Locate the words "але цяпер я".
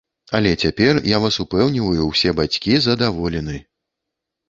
0.37-1.19